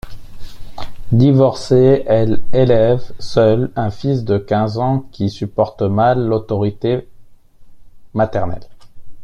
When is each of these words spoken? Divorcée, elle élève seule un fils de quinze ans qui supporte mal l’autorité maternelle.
Divorcée, 1.11 2.03
elle 2.07 2.41
élève 2.53 3.11
seule 3.19 3.71
un 3.75 3.91
fils 3.91 4.23
de 4.23 4.39
quinze 4.39 4.79
ans 4.79 5.05
qui 5.11 5.29
supporte 5.29 5.83
mal 5.83 6.19
l’autorité 6.25 7.07
maternelle. 8.15 8.63